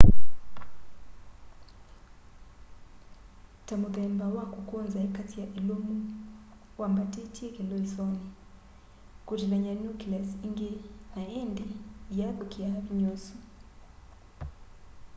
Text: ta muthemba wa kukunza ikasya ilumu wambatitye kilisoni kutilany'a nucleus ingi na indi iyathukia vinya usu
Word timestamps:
ta 3.65 3.73
muthemba 3.81 4.25
wa 4.35 4.45
kukunza 4.53 4.97
ikasya 5.07 5.43
ilumu 5.59 5.95
wambatitye 6.79 7.45
kilisoni 7.55 8.23
kutilany'a 9.27 9.73
nucleus 9.81 10.29
ingi 10.47 10.71
na 11.15 11.21
indi 11.41 11.65
iyathukia 12.13 12.69
vinya 12.85 13.09
usu 13.17 13.35